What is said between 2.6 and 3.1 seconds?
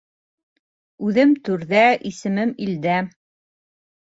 илдә.